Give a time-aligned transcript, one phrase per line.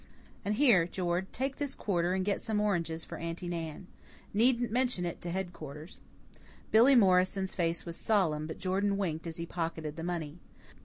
[0.43, 3.85] And here, Jord; take this quarter and get some oranges for Aunty Nan.
[4.33, 6.01] Needn't mention it to headquarters."
[6.71, 10.39] Billy Morrison's face was solemn, but Jordan winked as he pocketed the money.